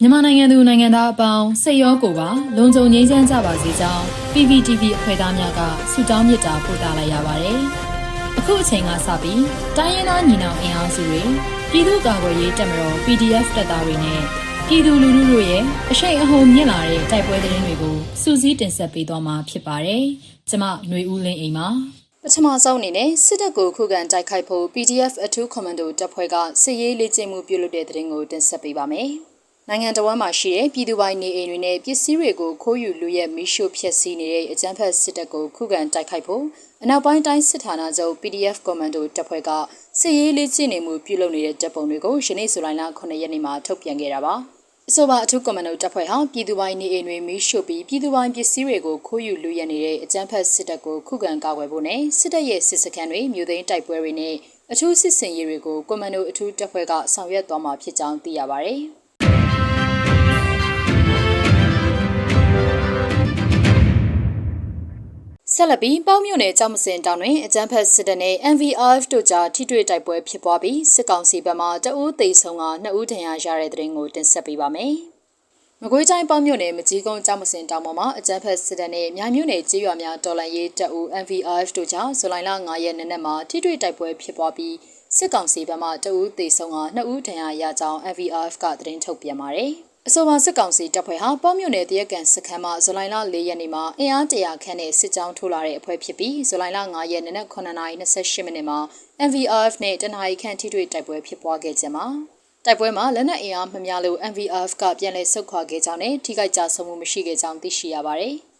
[0.00, 5.60] မြန်မာနိုင်ငံသူနိုင်ငံသားအပေါင်းစိတ်ရောကိုယ်ပါလုံခြုံငြိမ်းချမ်းကြပါစေကြောင်း PPTV အဖွဲ့သားများက
[5.92, 7.58] ဆုတောင်းမေတ္တာပို့သလိုက်ရပါတယ်။
[8.38, 9.42] အခုအချိန်ကစပြီး
[9.76, 11.22] တိုင်းရင်းသားညီနောင်အင်အားစုတွေ
[11.70, 14.20] ပြည်သူ့ကာကွယ်ရေးတပ်မတော် PDF တပ်သားတွေနဲ့
[14.68, 20.04] ပြည်သူလူထုတို့ရဲ့အရှိန်အဟုန်မြင့်လာတဲ့တိုက်ပွဲသတင်းတွေကိုစူးစီးတင်ဆက်ပေးသွားမှာဖြစ်ပါတယ်။
[20.48, 21.68] ကျမຫນွေဦးလင်းအိမ်ပါ။
[22.22, 29.10] ပထမဆုံးအနေနဲ့စစ်တပ်ကိုခုခံတိုက်ခိုက်ဖို့ PDF အထူးကွန်မန်ဒိုတပ်ဖွဲ့ကစစ်ရေးလေ့ကျင့်မှုပြုလုပ်တဲ့သတင်းကိုတင်ဆက်ပေးပါမယ်။
[29.68, 36.44] နိုင်ငံတော်ဝန်မှာရှိတဲ့ပြည်သူပိုင်နေအိမ်တွေနဲ့ပစ္စည်းတွေကိုခိုးယူလူရဲမီးရှို့ဖျက်ဆီးနေတဲ့အကြမ်းဖက်စစ်တပ်ကိုခုခံတိုက်ခိုက်ဖို့
[36.82, 39.50] အနောက်ပိုင်းတိုင်းစစ်ဌာနချုပ် PDF Commando တပ်ဖွဲ့က
[40.00, 44.34] စစ်ရေးလေ့ကျင့်နေမှုပြုလုပ်နေတဲ့တပ်ပုံတွေကိုယနေ့ဇူလိုင်လ9ရက်နေ့မှာထုတ်ပြန်ခဲ့တာပါ။
[44.88, 54.34] အဆိုပါအထူးကွန်မန်ဒိုတပ်ဖွဲ့ဟာပြည်သူပိုင်နေအိမ်တွေမီးရှို့ပြီးပြည်သူပိုင်ပစ္စည်းတွေကိုခိုးယူလူရဲနေတဲ့အကြမ်းဖက်စစ်တပ်ကိုခုခံကာကွယ်ဖို့နဲ့စစ်တပ်ရဲ့စစ်စခန်းတွေမြို့သိမ်းတိုက်ပွဲတွေနဲ့
[54.72, 58.74] အထူးစစ်စင်ရေးတွေကိုကွန်မန်ဒိုအထူးတပ်ဖွဲ့ကဆောင်ရွက်သွားမှာဖြစ်ကြောင်းသိရပါဗျ။
[65.56, 74.94] ဆက်လက်ပြီးပေါင်းမြို့နယ်ကြောက်မစင်တောင်တွင်အကြမ်းဖက်စစ်တပ်နဲ့ NVRF တို့ကြားထိတွေ့တိုက်ပွဲဖြစ်ပွားပြီးစစ်ကောင်စီဘက်မှတအူးသိဆုံးကနှစ်ဦးဒဏ်ရာရတဲ့တဲ့ရင်ကိုတင်ဆက်ပေးပါမယ်။
[75.82, 84.74] မကွေးတိုင်းပေါင်းမြို့နယ်မကြီးကုန်းကြောက်မစင်တောင်ပေါ်မှာအကြမ်းဖက်စစ်တပ်နဲ့မြိုင်မြို့နယ်ကြေးရွာများတော်လှန်ရေးတပ်ဦး NVRF တို့ကြားဇူလိုင်လ9ရက်နေ့နက်မှာထိတွေ့တိုက်ပွဲဖြစ်ပွားပြီး
[85.16, 89.74] စစ်ကောင်စီဘက်မှတအူးသိဆုံးကနှစ်ဦးဒဏ်ရာရကြောင်း NVRF ကသတင်းထုတ်ပြန်ပါတယ်။
[90.08, 98.78] အဆိုပါစစ်ကောင်စီတပ်ဖွဲ့ဟာပေါ့မြို့နယ်တရက်ကန်စခန်းမှာဇူလိုင်လ၄ရက်နေ့မှာအင်အားတရာခန့်နဲ့စစ်ကြောင်းထိုးလာတဲ့အဖွဲ့ဖြစ်ပြီးဇူလိုင်လ9ရက်နေ့နက်9:28မိနစ်မှာ
[99.28, 102.06] MVRF နဲ့တနအီခန့်ထိတွေ့တိုက်ပွဲဖြစ်ပွားခဲ့ကြမှာ
[102.64, 108.36] တိုက်ပွဲမှာလက်နက်အင်အားမများလို့ MVRF ကပြန်လည်ဆုတ်ခွာခဲ့ကြောင်းနဲ့ထိခိုက်ကြဆုံးမှုမရှိခဲ့ကြောင်းသိရှိရပါတယ်။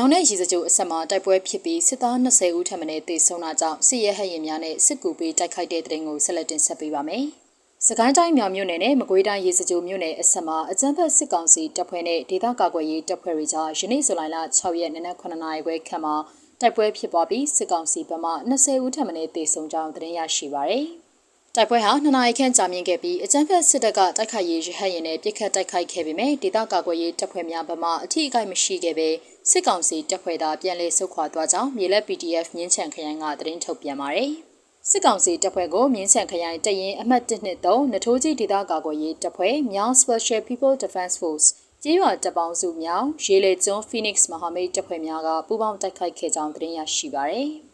[0.00, 7.24] မြောင်နဲ့ရေစကြိုအဆက်မှာတိုက်ပွဲဖြစ်ပြီးစစ်သား20ဦးထပ်မံတေဆုံးတာကြောင့်စစ်ရဲဟရင်များနဲ့စစ်ကူပေးတိုက်ခိုက်တဲ့တဲ့တင်ကိုဆက်လက်တင်ဆက်ပေးပါမယ်။
[7.86, 16.14] စကိုင်းတိုင်းမြောင်မြို့နယ်နဲ့မကွေးတိုင်းရေစကြိုမြို့နယ်အဆက်မှာအကြမ်းဖက်စစ်ကောင်စီတပ်ဖွဲ့နဲ့ဒေသကာကွယ်ရေးတပ်ဖွဲ့တွေကြားယနေ့ဇူလိုင်လ6ရက်နေ့နက်9နာရီခွဲခန့်မှာ
[16.60, 20.88] တိုက်ပွဲဖြစ်ပွားပြီးစစ်ကောင်စီဘက်မှ20ဦးထပ်မံတေဆုံးကြောင်းသတင်းရရှိပါရယ်။
[21.56, 29.08] တိုက်ပွဲဟာနှစ်နာရီခန့်ကြာမြင့်ခဲ့ပြီးအကြမ်းဖက်စစ်တပ်ကတိုက်ခိုက်ရေးရဟတ်ရင်နဲ့ပစ်ခတ်တိုက်ခိုက်ခဲ့ပေမဲ့ဒေသကာကွယ်ရေးတပ်ဖွဲ့များဘက်မှအထိအခိုက်မရှိခဲ့ပဲ
[29.50, 34.30] စစ်ကောင်စီတပ်ဖွဲ့သားပြန်လည်ဆုတ်ခွာသွားကြောင်းမြေလက် PDF မြင်းချံခရိုင်ကသတင်းထုတ်ပြန်ပါတယ်။
[34.90, 41.48] စစ်ကောင်စီတပ်ဖွဲ့ကိုမြင်းချံခရိုင်တရင်အမှတ်1နှစ်3နထိုးကြီးဒေသကာကွယ်ရေးတပ်ဖွဲ့မြောင်း Special People Defense Force
[41.82, 47.50] ကျေးရွာတပ်ပေါင်းစုမြောင်းရေလေကျွန်း Phoenix မဟာမိတ်တပ်ဖွဲ့များကပူးပေါင်းတိုက်ခိုက်ခဲ့ကြောင်းသတင်းရရှိပါရယ်။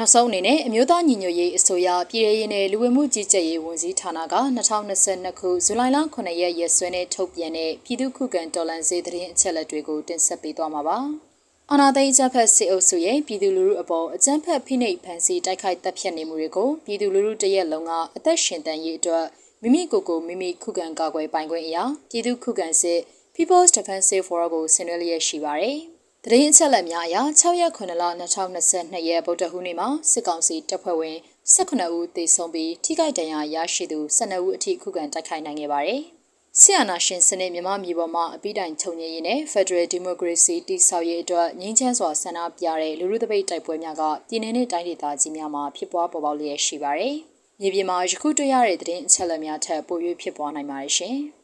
[0.00, 4.34] နောက်ဆုံးအနေနဲ့အမျိုးသားညီညွတ်ရေးအစိုးရပြည်ထောင်ရေးနဲ့လူဝင်မှုကြီးကြပ်ရေးဝန်ကြီးဌာနက
[4.80, 10.98] 2022ခုဇူလိုင်လ9ရက်ရက်စွဲနဲ့ထုတ်ပြန်တဲ့ပြည်သူ့ခုခံတော်လှန်ရေးသတင်းအချက်အလက်တွေကိုတင်ဆက်ပေးသွားမှာပါ။
[11.72, 19.24] အနာသိန်းကျန်းဖက်စစ်အုပ်စုရဲ့ပြည်သူလူထုအပေါ်အကြမ်းဖက်ဖိနှိပ်ဖန်ဆီးတိုက်ခိုက်တပ်ဖြတ်နေမှုတွေကိုပြည်သူလူထုတရက်လုံးကအသက်ရှင်တန်ရေးအတွက်
[19.62, 22.98] မိမိကိုယ်ကိုမိမိခုခံကာကွယ်ပိုင်ခွင့်အရာပြည်သူခုခံစစ်
[23.34, 25.78] People's Defensive Forum ကိုဆင်နွှဲလျက်ရှိပါတယ်။
[26.24, 28.04] တရင်အချက်လက်များအရ6ရက်9လ
[28.48, 31.16] 2022ရက်ဗုဒ္ဓဟူးနေ့မှာစစ်ကောင်စီတပ်ဖွဲ့ဝင်
[31.54, 36.02] 18ဦးသေဆုံးပြီးထိခိုက်ဒဏ်ရာရရှိသူ12ဦးအထိခုခံတိုက်ခိုက်နိုင်ခဲ့ပါတယ်။
[36.60, 47.16] ဆီယနာရှင်စနစ်မြန်မာပြည်ပေါ်မှာအပိတိုင်ချုပ်ငြိရေးနဲ့ Federal Democracy တည်ဆောက်ရေးအတွက်ငြိမ်းချမ်းစွာဆန္ဒပြတဲ့လူလူသပိတ်တိုက်ပွဲများကပြည်내နဲ့တိုင်းဒေသကြီးများမှာဖြစ်ပွားပေါ်ပေါက်လျက်ရှိပါတယ်။
[47.60, 51.16] မြေပြင်မှာယခုတွေ့ရတဲ့သတင်းအချက်အလက်များထပ်ပို၍ဖြစ်ပွားနိုင်ပါတယ်ရှင်။